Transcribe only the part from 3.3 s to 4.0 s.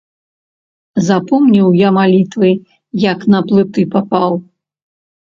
на плыты